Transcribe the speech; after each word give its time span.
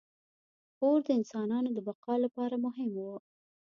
•اور 0.81 0.97
د 1.05 1.07
انسانانو 1.19 1.69
د 1.73 1.79
بقا 1.87 2.13
لپاره 2.25 2.55
مهم 2.65 2.91
و. 2.97 3.01